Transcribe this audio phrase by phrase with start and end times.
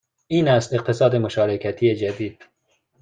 [0.27, 2.43] این است اقتصاد مشارکتی جدید